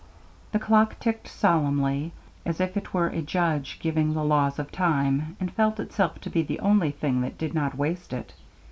The 0.51 0.57
clock 0.57 0.99
ticked 0.99 1.27
solemnly, 1.27 2.11
as 2.43 2.59
if 2.59 2.75
it 2.75 2.91
were 2.91 3.09
a 3.09 3.21
judge 3.21 3.77
giving 3.79 4.15
the 4.15 4.23
laws 4.23 4.57
of 4.57 4.71
time, 4.71 5.37
and 5.39 5.53
felt 5.53 5.79
itself 5.79 6.19
to 6.21 6.29
be 6.31 6.41
the 6.41 6.59
only 6.59 6.89
thing 6.89 7.21
that 7.21 7.37
did 7.37 7.53
not 7.53 7.77
waste 7.77 8.11
it. 8.11 8.33